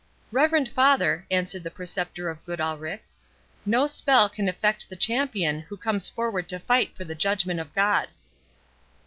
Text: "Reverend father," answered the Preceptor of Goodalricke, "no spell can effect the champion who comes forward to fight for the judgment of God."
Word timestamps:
"Reverend 0.31 0.67
father," 0.67 1.27
answered 1.29 1.61
the 1.61 1.69
Preceptor 1.69 2.27
of 2.27 2.43
Goodalricke, 2.43 3.03
"no 3.67 3.85
spell 3.85 4.29
can 4.29 4.49
effect 4.49 4.89
the 4.89 4.95
champion 4.95 5.59
who 5.59 5.77
comes 5.77 6.09
forward 6.09 6.49
to 6.49 6.57
fight 6.59 6.97
for 6.97 7.05
the 7.05 7.13
judgment 7.13 7.59
of 7.59 7.71
God." 7.75 8.07